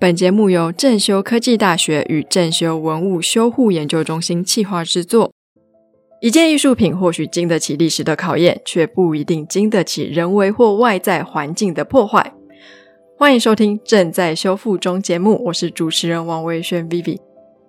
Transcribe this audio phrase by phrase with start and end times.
[0.00, 5.32] 本节目由正修科技大学与正修文物修护研究中心企划制作。
[6.20, 12.32] 一件艺术品或许经得起历史的考验，却不一定经得起人为或外在环境的破坏。
[13.18, 17.18] 欢迎收听《正在修复中》节目，我是主持人王维轩 Vivi。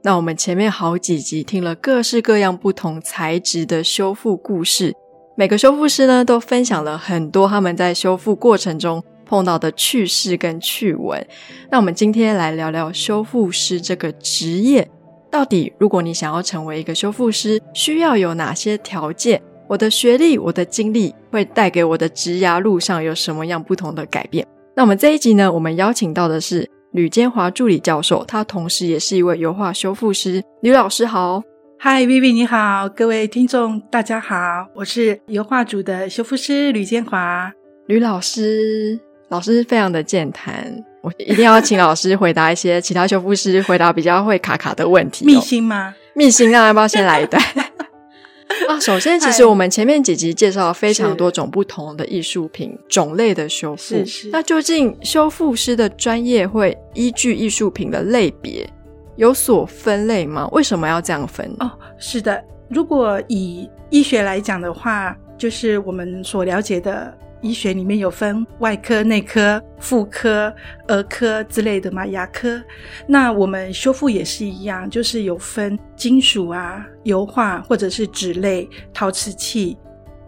[0.04, 4.94] 那我们前面好几集听了各式各样不同材质的修复故事，
[5.36, 9.04] 每个修复师呢都分享了很多他们在修复过程中。
[9.30, 11.24] 碰到的趣事跟趣闻，
[11.70, 14.90] 那我们今天来聊聊修复师这个职业，
[15.30, 19.40] 到底如果你想要成为一个修复师，需要有哪些条件？
[19.68, 24.44] 我的学历、我的经历会带给我的职涯路上有什么样不同的改变？
[24.76, 30.42] 那我们这一集呢，我们邀请到的是吕坚华助理教授，他同时也是一位油画修复师。
[30.64, 31.44] 吕老师好，
[31.78, 37.52] 嗨，Vivi 你好，各位听众大家好，我是油画组的修复师吕坚华，
[37.86, 39.00] 吕老师。
[39.30, 45.24] 老师非常的健谈，我一定要请老师回答一些其他修复师回答比较会卡卡的问题。
[45.24, 45.94] 密心吗？
[46.16, 47.42] 密心，那要不要先来一段？
[48.68, 58.68] 啊，首先，其实我们前面几集介绍了非常多种不同的艺术品种类的修复，那究竟修复师的专业会依据艺术品的类别
[59.16, 60.48] 有所分类吗？
[60.52, 61.56] 为什么要这样分？
[61.60, 67.16] 哦，是的，如果以医学来讲的话，就是我们所了解的。
[67.42, 70.54] 医学里面有分外科、内科、妇科、
[70.88, 72.62] 儿科之类的嘛，牙科。
[73.08, 79.78] 那我们修复也是一样，就是有分金属啊、油画或者是纸类、陶瓷器。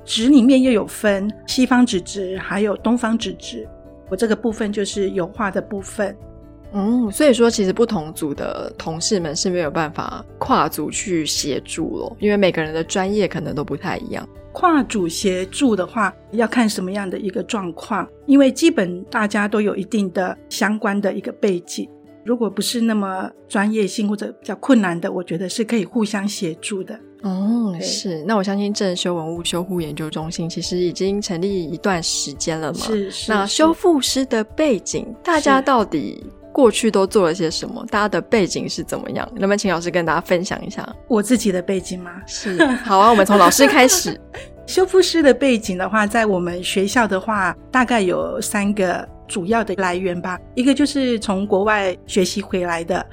[0.03, 3.67] 纸里面又有分西方纸质还有东方纸质。
[4.09, 6.15] 我这个部分就是油画的部分。
[6.73, 14.27] 嗯，所以说其实不同组的同事们是没有办法跨组去协助咯，因为每个人的专业可能都不太一样。
[14.53, 21.89] 跨组协助的话，要看什么样的一个状况，因为基本大家都有一定的相关的一个背景。
[22.23, 26.99] 如果不是那么专业性或者比较困难的，我觉得是可以互相协助的。
[27.23, 28.23] 哦，是。
[28.27, 32.79] 那我相信正修文物修护研究中心其实已经成立一段时间了嘛？
[32.79, 33.31] 是是。
[33.31, 36.23] 那修复师的背景，大家到底？
[36.51, 37.85] 过去都做了些什么？
[37.89, 39.27] 大家的背景是怎么样？
[39.33, 42.11] 能不能请老师跟大家分享一下我自己的背景吗？
[42.25, 44.19] 是，好啊，我们从老师开始。
[44.67, 50.39] 修复师的背景的话，在我们学校的话，大概有三个主要的来源吧。
[50.55, 53.05] 一个就是从国外学习回来的，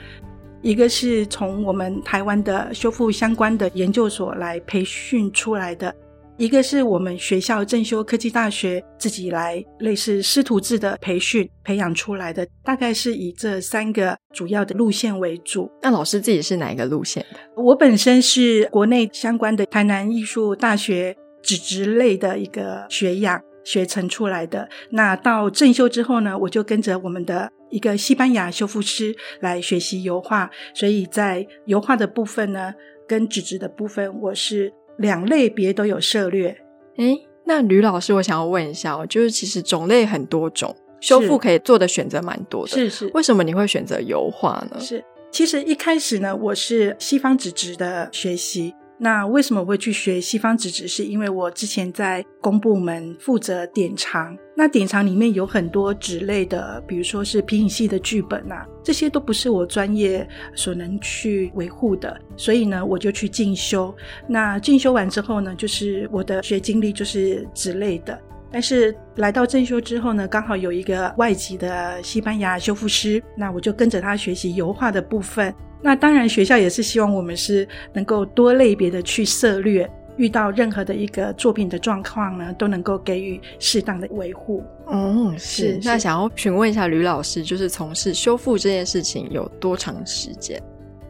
[0.62, 5.92] 一个是从我们台湾的修复相关的研究所来培训出来的。
[6.38, 15.68] 一个是我们学校正修科技大学自己来类似师徒制的培训培养出来的，大概是以这三个主要的路线为主。
[15.82, 17.40] 那老师自己是哪一个路线的？
[17.60, 24.68] 我本身是国内相关的台南艺术大学纸质类的一个学养学成出来的。
[24.90, 32.72] 那到正修之后呢，我就跟着我们的一个西班牙修复师来学习油画，所以在油画的部分呢，
[33.08, 34.72] 跟纸质的部分，我是。
[34.98, 36.56] 两类别都有涉略，
[36.96, 44.78] 哎，那吕老师，我想要问一下哦，就是其实种类很多种，修复可以做的选择蛮多的，是是，为什么你会选择油画呢？
[44.80, 48.74] 是，其实一开始呢，我是西方纸质的学习。
[49.00, 50.88] 那为什么会去学西方纸质？
[50.88, 63.94] 是因为我之前在公部门负责典藏，那典藏里面有很多纸类的，比如说是皮影戏的剧本啊，这些都不是我专业所能去维护的，所以呢，我就去进修。
[64.26, 68.18] 那进修完之后呢，就是我的学经历就是纸类的。
[68.50, 75.54] 但是来到正修之后呢，刚好有一个外籍的西班牙修复师，那我就跟着他学习油画的部分。
[75.80, 84.64] 那当然，学校也是希望我们是能够多类别的去涉略，遇到任何的一个作品的状况呢，都能够给予适当的维护。
[84.90, 85.78] 嗯，是。
[85.84, 90.60] 那想要询问一下吕老师，就是从事修复这件事情有多长时间？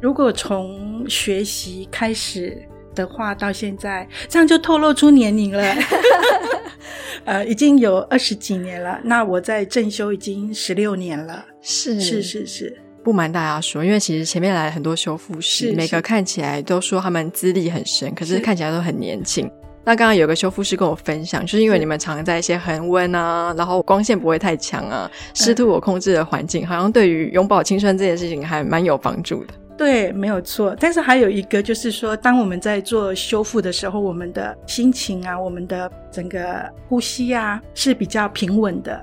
[0.01, 2.63] 如果从学习开始
[2.99, 5.63] 的话，到现在这样就透露出年龄了。
[7.25, 8.99] 呃，已经有二十几年了。
[9.05, 11.45] 那我在正修已经十六年了。
[11.61, 12.79] 是是是是。
[13.05, 19.51] 不瞒大家说，因为其实前面来了很多修复师，每个看起来都说他们资历很深，可是看起来都很年轻。
[19.85, 29.55] 那刚刚有个修复师跟我分享，就是因为你们常在一些恒温啊，然后光线不会太强啊，湿度我控制的环境，好像对于永葆青春这件事情还蛮有帮助的。
[29.79, 30.77] 对，没有错。
[30.79, 39.01] 但是还有一个就是说，当我们在做修复的时候，我们的心情啊，我们的整个呼吸啊是比较平稳的。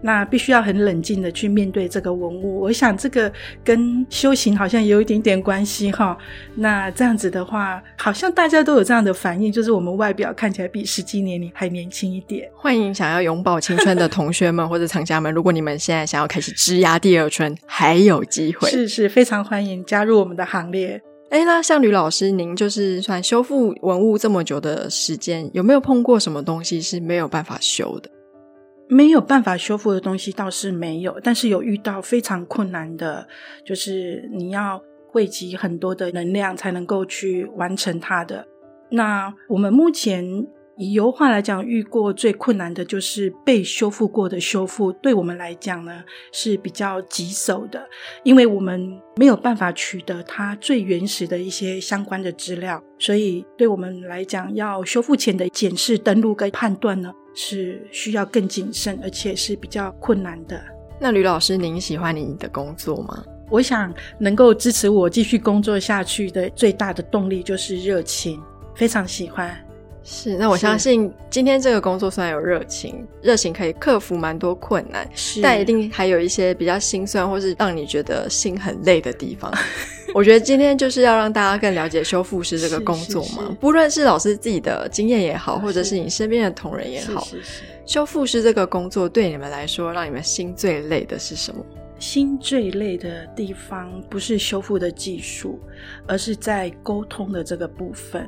[0.00, 2.60] 那必须要很冷静的去面对这个文物。
[2.60, 3.30] 我想这个
[3.64, 6.16] 跟修行好像有一点点关系哈。
[6.54, 12.48] 那这样子的话，好像大家都有这样的反应，就是我们外表看起来比实际年龄还年轻一点。
[12.56, 21.00] 欢迎想要永葆青春的同学们或者厂家们，如果你们现在想要开始枝芽第二春，还有机会，是是非常欢迎加入我们的行列。
[21.30, 28.10] 哎，那像吕老师，您就是算修复文物这么久的时间，有没有碰过什么东西是没有办法修的？
[28.88, 33.28] 没有办法修复的东西倒是没有，但是有遇到非常困难的，
[33.64, 38.46] 就是你要汇集很多的能量才能够去完成它的。
[38.90, 40.46] 那我们目前。
[40.78, 46.02] 以油画来讲，遇过最困难的就是被修复过的修复，对我们来讲呢
[46.32, 47.84] 是比较棘手的，
[48.22, 60.62] 因为我们没有办法取得它最原始的一些相关的资料，所以对我们来讲，要修复前的检视、登录跟判断呢，是需要更谨慎，而且是比较困难的。
[61.00, 63.24] 那吕老师，您喜欢您的工作吗？
[63.50, 68.40] 我想能够支持我继续工作下去的最大的动力就是热情，
[68.76, 69.67] 非常喜欢。
[70.10, 75.06] 是，那我相信今天这个工作虽然有热情，热情可以克服蛮多困难，
[75.42, 79.52] 但一定还有一些比较心酸或是让你觉得心很累的地方。
[80.14, 87.28] 我觉得今天就是要让大家更了解修复师这个工作嘛，不论是老师自己的经验也好，或者是你身边的同仁也好，
[87.84, 91.62] 修复师这个工作对你们来说，让你们心最累的是什么？
[91.98, 95.60] 心最累的地方不是修复的技术，
[96.06, 98.26] 而是在沟通的这个部分。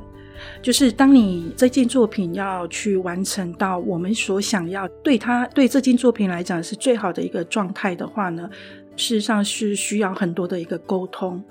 [0.61, 8.49] 就是当你这件作品要去完成到我们所想要对它对这件作品来讲是最好的一个状态的话呢，
[8.95, 11.43] 事实上是需要很多的一个沟通，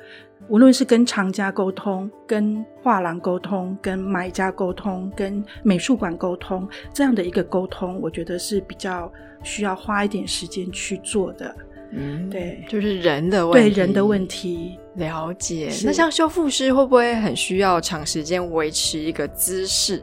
[0.48, 11.54] 无论是跟厂家沟通、跟画廊沟通、跟买家沟通、跟美术馆沟通这样的一个沟通，我觉得是比较需要花一点时间去做的。
[11.92, 15.70] 嗯，对，就是人的问题，对人的问题了解。
[15.84, 20.02] 那像修复师会不会很需要长时间维持一个姿势？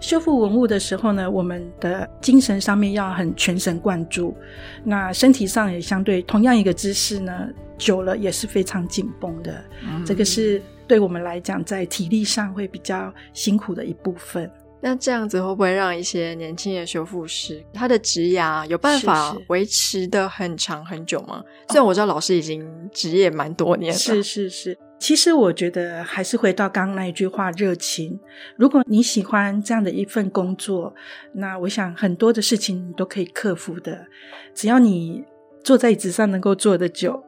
[0.00, 4.34] 修复文物的时候呢，我们的精神上面要很全神贯注，
[4.82, 9.62] 那身体上也相对同样一个姿势呢，久了也是非常紧绷的。
[10.06, 14.50] 这个是对我们来讲，在体力上会比较辛苦的一部分。
[14.82, 21.44] 那这样子会不会让一些年轻的修复师，他的职涯有办法维持的很长很久吗？
[21.68, 24.78] 虽然我知道老师已经职业蛮多年了，是是是。
[24.98, 28.20] 其实我觉得还是回到刚刚那一句话，热情。
[28.56, 30.94] 如果你喜欢这样的一份工作，
[31.32, 34.06] 那我想很多的事情你都可以克服的。
[34.54, 35.24] 只要你
[35.64, 37.22] 坐在椅子上能够坐得久，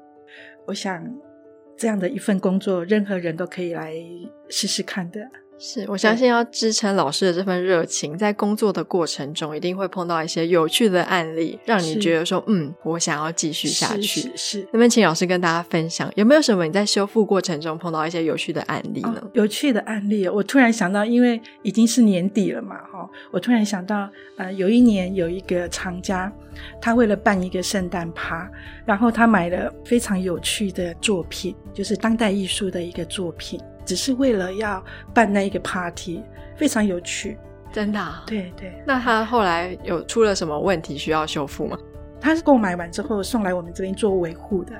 [0.66, 1.02] 我想
[1.78, 3.94] 这样的一份工作，任何人都可以来
[4.50, 5.20] 试试看的。
[5.64, 14.32] 是我相信要支撑老师的这份热情，在工作的过程中，一定会碰到一些有趣的案例，让你觉得说，嗯，我想要继续下去。
[14.34, 19.22] 是，那么请老师跟大家分享，有没有什么你在修复过程中碰到一些有趣的案例呢？
[19.34, 26.32] 有趣的案例，我突然想到，因为已经是年底了嘛，哈，我突然想到，呃，有一年有一个厂家，
[26.80, 28.50] 他为了办一个圣诞趴，
[28.84, 33.60] 然后他买了非常有趣的作品，就是当代艺术的一个作品。
[33.84, 34.82] 只是为了要
[35.14, 36.22] 办那一个 party，
[36.56, 37.38] 非常有趣，
[37.72, 38.00] 真的。
[38.26, 38.72] 对对。
[38.86, 41.78] 那他后来有出了什么问题需要修复吗？
[42.20, 44.72] 他是购买完之后送来我们这边做维护的，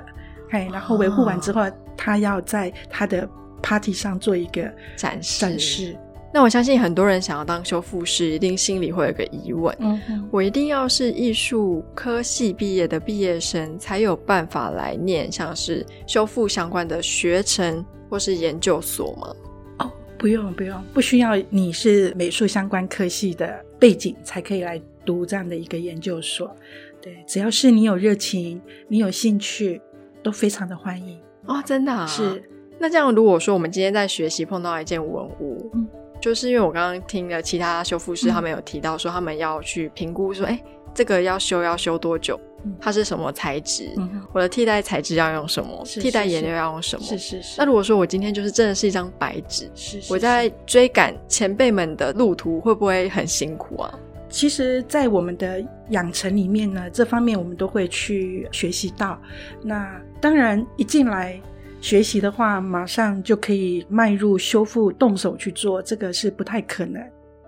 [0.51, 3.27] 哎，然后维护完之后，他要在他的
[3.61, 5.41] party 上做一个展示。
[5.41, 5.97] 展示。
[6.35, 17.85] 那我相信很多人想要当修复师，一定心里会有个疑问：嗯，我一定要是艺术科系毕业的毕业生，才有办法来念像是修复相关的学程。
[18.13, 19.35] 或是研究所吗？
[19.79, 26.55] 哦，不用不用，不需要你是美术相关科系的背景才可以来读这样的一个研究所。
[27.01, 29.81] 对，只要是你有热情，你有兴趣，
[30.21, 31.59] 都非常的欢迎哦。
[31.65, 32.43] 真的是。
[32.77, 35.87] 那这样，如果说我们今天在学习碰到一件文物，嗯，
[36.21, 40.63] 就是因为我刚刚听了其他修复师他们有提到说，他们要去评估说，哎。
[40.93, 42.39] 这个要修要修多久？
[42.79, 43.89] 它是什么材质？
[44.31, 45.83] 我的替代材质要用什么？
[45.85, 47.05] 替代颜料要用什么？
[47.05, 47.55] 是是是。
[47.57, 53.99] 那如果说我今天就是真的是一张白纸，是我在追赶前辈们的路途，会不会很辛苦啊？
[54.29, 59.21] 其实，在我们的养成里面呢，这方面我们都会去学习到。
[59.61, 61.39] 那当然，一进来
[61.81, 66.99] 学习的话，马上就可以迈入修复，动手去做，这个是不太可能。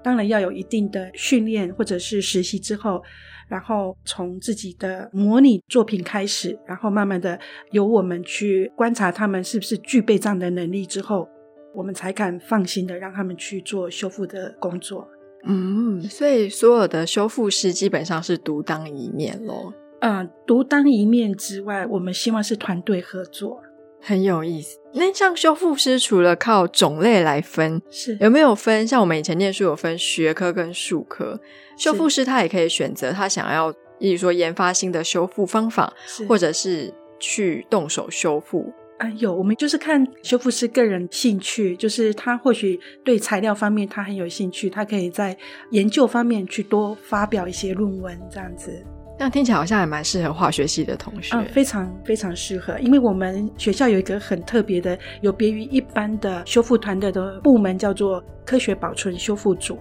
[0.04, 3.02] 当然要有一定的训练或者是实习之后。
[3.48, 7.40] 然后从自己的模拟作品开始，然后慢慢的
[7.72, 11.28] 由我们去观察他们是不是具备这样的能力之后，
[11.74, 15.08] 我们才敢放心的让他们去做修复的工作。
[15.48, 19.74] 嗯，所以所有的修复师基本上是独当一面咯。
[20.02, 23.62] 嗯，独当一面之外，我们希望是团队合作。
[24.06, 24.78] 很有意思。
[24.94, 28.88] 那像修复师，除了靠种类来分，是有没有分？
[28.88, 31.38] 像我们以前念书有分学科跟术科，
[31.78, 35.92] 修复师他也可以选择他想要，例如说研发新的修复方法，
[36.30, 38.72] 或者是去动手修复。
[38.98, 45.36] 啊，有我们就是看修复师个人兴趣，就是他或许对材料方面他很有兴趣，他可以在
[45.72, 48.72] 研究方面去多发表一些论文，这样子。
[49.18, 51.36] 这样听起来好像还蛮适合化学系的同学。
[51.36, 59.80] 嗯，非常非常适合，因为我们学校有一个很特别的，有别于一般的修复团队的部门，叫做科学保存修复组。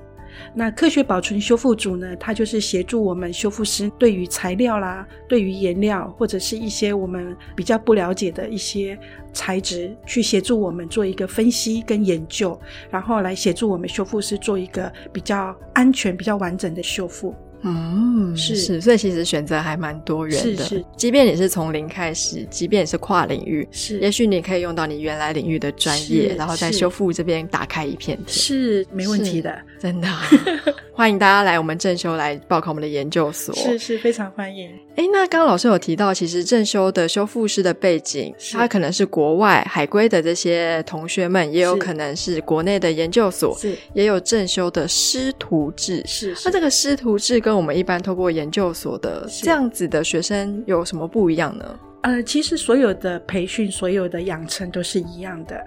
[0.53, 8.99] 那科学保存修复组呢，它就是协助我们修复师对于材料啦、对于颜料或者是一些我们比较不了解的一些
[9.33, 12.59] 材质，去协助我们做一个分析跟研究，
[12.91, 17.33] 然后来协助我们修复师做一个比较安全、比较完整的修复。
[17.65, 20.65] 嗯，是是，所以其实选择还蛮多元的。
[20.65, 28.29] 是是即便你是从零开始，即便你是跨领域，是也许你可以用到你原来领域的专业，然后在修复这边打开一片天。
[28.29, 30.23] 是没问题的，真的啊、
[30.93, 33.55] 欢迎大家来我们正修来报考我们的研究所。
[33.55, 34.71] 是是非常欢迎。
[34.97, 46.01] 哎，那刚刚老师有提到，其实正修的修复师的背景，是他可能是国外海归的这些同学们，也有可能是国内的研究所，是也有正修的师徒制。
[46.07, 51.65] 是是那这个师徒制跟我们一般透过研究所的是这样子的学生有什么不一样呢？
[52.03, 55.61] 呃，其实所有的培训、所有的养成都是一样的，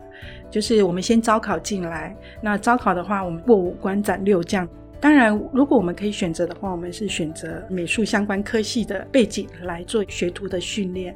[0.50, 2.16] 就是我们先招考进来。
[2.42, 4.66] 那招考的话，我们过五关斩六将。
[5.00, 11.16] 当然，如果我们可以选择的话，我们是选择美术相关科系的背景来做学徒的训练。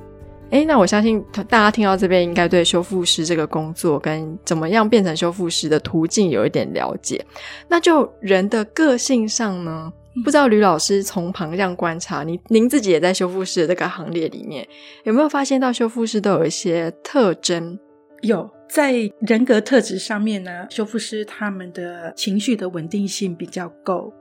[0.51, 7.25] 哎，那我相信大家听到这边，应该对修复师这个工作跟怎么样变成修复师的途径有一点了解。
[7.69, 9.91] 那就人的个性上呢？
[10.25, 14.67] 不知道吕老师从旁这样观察，您您自己也在修复师的这个行列里面，
[15.05, 17.79] 有没有发现到修复师都有一些特征？
[18.21, 18.93] 有在
[19.27, 24.13] 人格特质上面呢，修复师他们的情绪的稳定性比较够，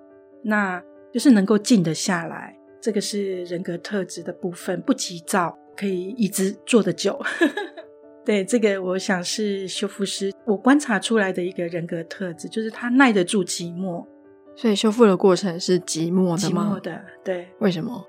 [0.42, 7.16] 那就是能够静得下来，这个是人格特质的部分，不急躁，可以一直坐得久。
[8.26, 14.04] 对，这个我想是修复师我观察出来的一个人格特质，就是他耐得住寂寞，
[14.56, 16.52] 所以修复的过程是寂寞的寂？
[16.52, 18.04] 寞的，对，为什么？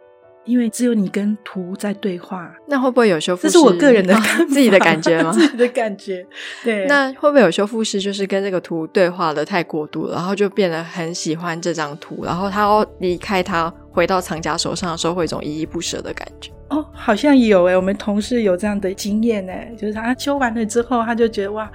[0.45, 3.53] 因为只有你跟图在对话，那会不会有修复师？
[3.53, 4.13] 这是我个人的
[4.49, 5.31] 自己的感觉吗？
[5.37, 6.25] 自己的感觉，
[6.63, 16.51] 对，那会不会有修复师就是跟这个图对话的太过度了，然后就变得很喜欢这张图，然后他要离开他回到藏家手上的时候，会有一种依依不舍的感觉。
[16.69, 21.69] 哦，好像有诶，我们同事有这样的经验诶，就是他修完了之后，他就觉得哇，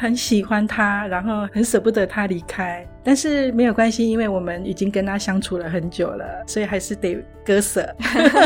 [0.00, 7.86] 很喜欢他，然后很舍不得他离开，但是没有关系，因为我们已经跟他相处了很久了，所以还是得割舍。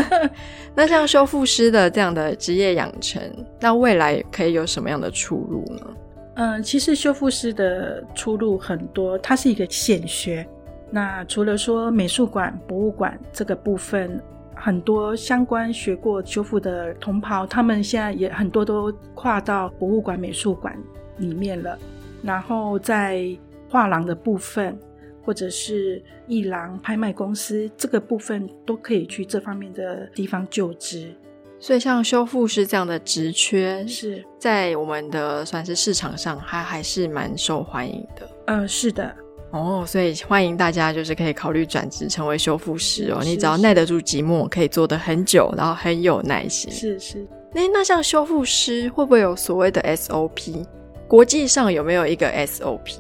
[0.75, 3.23] 那像修复师的这样的职业养成，
[3.61, 5.87] 那未来可以有什么样的出路呢？
[6.35, 10.47] 嗯，其实修复师的出路很多，它是一个显学。
[10.91, 14.21] 那除了说美术馆、博物馆这个部分，
[14.55, 20.77] 很多相关学过修复的同袍，他们现在也很多都跨到博物馆、美术馆
[21.19, 21.79] 里面了。
[22.23, 23.25] 然后在
[23.69, 24.79] 画廊的部分，
[25.23, 31.15] 或者是艺廊、拍卖公司这个部分，都可以去这方面的地方就职。
[31.61, 38.29] 所以像修复师这样的职缺，是，在我们的算是市场上，还还是蛮受欢迎的。
[38.47, 39.13] 呃，是的，
[39.51, 43.21] 哦，所以欢迎大家就是可以考虑转职成为修复师哦。
[43.25, 46.71] 你只要耐得住寂寞，可以做得很久，然后很有耐心。
[46.71, 47.27] 是是。
[47.53, 50.65] 那那像修复师会不会有所谓的 SOP？
[51.09, 52.99] 国际上有没有一个 SOP？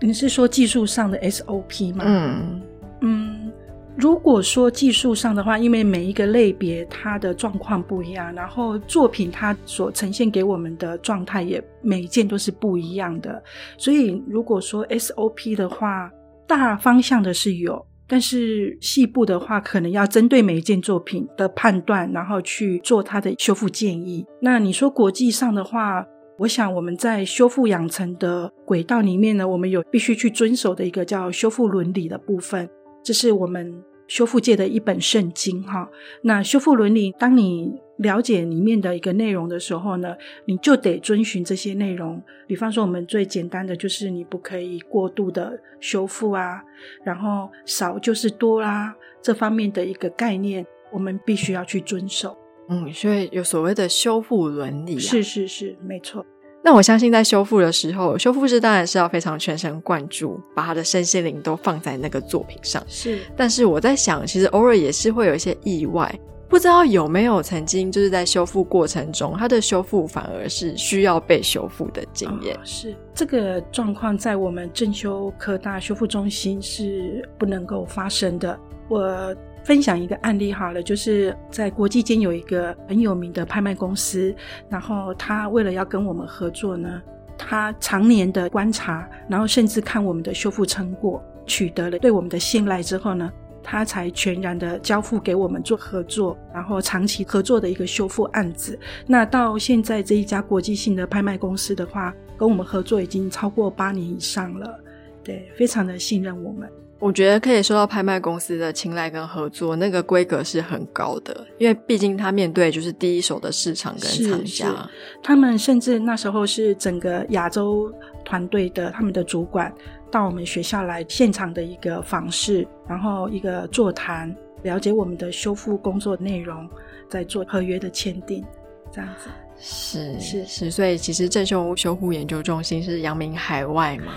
[0.00, 2.04] 你是说技术上的 SOP 吗？
[2.04, 2.60] 嗯，
[3.00, 3.52] 嗯，
[3.96, 13.40] 如果说技术上的话，因为每一个类别它的状况不一样，然后作品它所呈现给我们的状态也每一件都是不一样的，
[13.76, 16.10] 所以如果说 SOP 的话，
[16.46, 17.86] 大方向的是有。
[18.10, 24.24] 但是细部的话，可能要针对每一件作品的判断，然后去做它的修复建议。
[24.40, 26.06] 那你说国际上的话，
[26.38, 32.70] 我想我们在修复养成的轨道里面呢，我们有必须去遵守的一个叫修复伦理的部分，
[33.02, 35.90] 这是我们修复界的一本圣经哈。
[36.22, 40.14] 那修复伦理，当你了解里面的一个内容的时候呢，
[40.44, 42.22] 你就得遵循这些内容。
[42.46, 46.62] 比方说，我们最简单的就是你不可以过度的修复啊，
[47.02, 52.38] 然后少就是多啦，这方面的一个概念，我们必须要去遵守。
[52.68, 55.00] 嗯，所以有所谓的修复伦理、啊。
[55.00, 56.24] 是是是，没错。
[56.62, 62.82] 那我相信在修复的时候，修复师当然是要非常全神贯注，把他的身心灵都放在那个作品上。
[62.88, 66.12] 是，但是我在想，其实偶尔也是会有一些意外，
[66.48, 72.56] 不知道有没有曾经就是在修复过程中，它的修复反而是需要被修复的经验。
[72.56, 78.58] 哦是这个状况在我们正修科大修复中心是不能够发生的。
[78.88, 79.34] 我
[79.68, 84.34] 分享一个案例好了，就是在国际间有一个很有名的拍卖公司，
[84.66, 87.02] 然后他为了要跟我们合作呢，
[87.36, 93.30] 他常年的观察，然后甚至看我们的修复成果，取得了对我们的信赖之后呢，
[93.62, 98.78] 他才全然的交付给我们做合作，然后长期合作的一个修复案子。
[99.06, 104.80] 那到现在这一家国际性的拍卖公司的话，跟我们合作已经超过八年以上了，
[105.22, 106.66] 对，非常的信任我们。
[107.00, 114.90] 我觉得可以受到拍卖公司的青睐跟合作，那个规格是很高的，因为毕竟他面对就是第一手的市场跟是厂家。
[115.22, 117.92] 他们甚至那时候是整个亚洲
[118.24, 119.72] 团队的他们的主管
[120.10, 126.68] 到我们学校来现场的一个访视，然后一个座谈，了解我们的修复工作内容，
[127.08, 128.44] 在做合约的签订，
[128.90, 129.30] 这样子。
[129.60, 134.12] 是是是，所以其实正修修护研究中心是扬名海外嘛。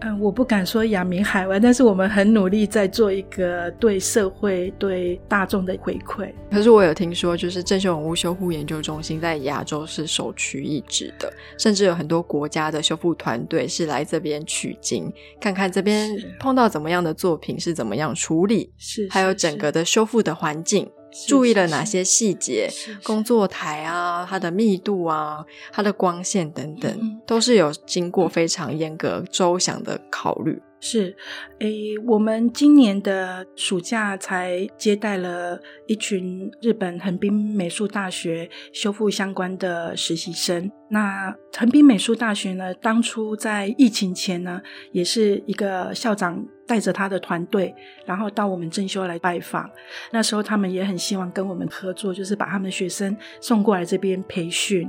[0.00, 6.30] 嗯，我不敢说扬名海外，但是我们很努力在做一个对社会、对大众的回馈。
[6.50, 15.10] 可是我有听说，就是郑秀文物修护研究中心在亚洲是首屈一指的，甚至有很多国家的修复团队是来这边取经，
[15.40, 20.90] 看看这边碰到怎么样的作品是怎么样处理，是，还有整个的修复的环境。
[21.18, 22.68] 是注意了哪些细节？
[23.02, 25.42] 工作台啊，它的密度啊，
[25.72, 30.60] 它的光线等等，嗯都是有经过非常严格周详的考虑。
[30.78, 31.16] 是，
[31.58, 40.70] 诶，我们今年的暑假才接待了一群日本横滨美术大学修复相关的实习生。
[40.88, 44.60] 那横滨美术大学呢，当初在疫情前呢，
[44.92, 47.74] 也是一个校长带着他的团队，
[48.04, 49.68] 然后到我们正修来拜访。
[50.12, 54.88] 那时候他们也很希望跟我们合作，就是把他们的学生送过来这边培训。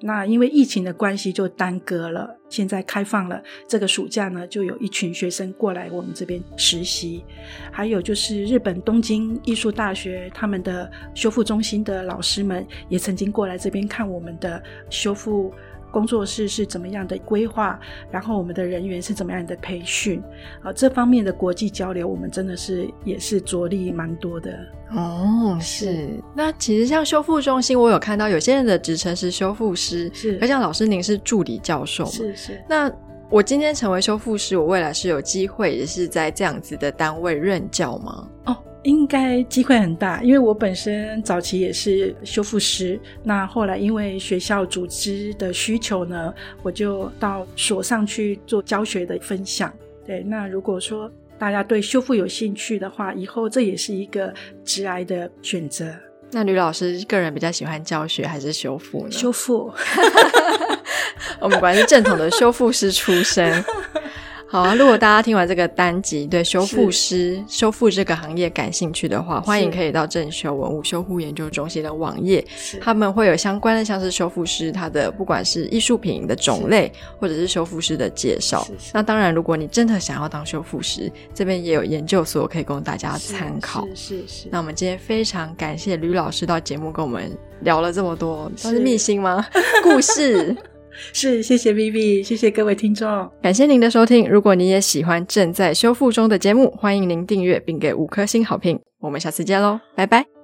[0.00, 7.24] 那因为疫情的关系就耽搁了，现在开放了，这个暑假呢就有一群学生过来我们这边实习，
[7.70, 15.37] 还有就是日本东京艺术大学他们的修复中心的老师们也曾经过来这边看我们的修复。
[15.90, 17.80] 工作室是怎么样的规划，
[18.10, 20.22] 然后我们的人员是怎么样的培训，
[20.62, 24.52] 啊，这方面的国际交流，我们真的是也是着力蛮多的。
[24.90, 26.08] 哦，是。
[26.34, 32.10] 那其实像修复中心，我有看到有些人的职称是修复师，是而像老师您是助理教授嘛？
[32.10, 32.90] 是是，那
[33.30, 38.28] 我今天成为修复师，我未来是有机会也是在这样子的单位任教吗？
[38.44, 49.72] 哦，应该机会很大，因为我本身早期也是修复师，那后来因为学校组织的需求呢，我就到所上去做教学的分享。
[50.06, 54.32] 对，那如果说大家对修复有兴趣的话，以后这也是一个
[54.64, 55.92] 职涯的选择。
[56.30, 59.10] 那吕老师个人比较喜欢教学还是修复呢？
[59.10, 59.72] 修复，
[61.40, 63.64] 我们果然是正统的修复师出身。
[64.50, 72.42] 好啊，如果大家听完这个单集，对修复师、修复这个行业感兴趣的话，欢迎可以到正修文物修复研究中心的网页，
[72.80, 78.66] 他们会有相关的，像是修复师他的不管是艺术品的种类，或者是修复师的介绍。
[78.94, 83.86] 那当然，如果你真的想要当修复师，这边也有研究所可以供大家参考。
[83.94, 84.48] 是是是。
[84.50, 87.30] 那我们今天非常感谢吕老师到节目跟我们
[87.60, 89.44] 聊了这么多，是算是秘辛吗？
[89.84, 90.56] 故事。
[91.12, 93.30] 是，谢谢 Vivi，谢谢各位听众。
[93.42, 94.28] 感谢您的收听。
[94.28, 98.78] 如果你也喜欢正在修复中的节目，欢迎您订阅并给五颗星好评。
[99.00, 100.37] 我们下次见喽，拜拜。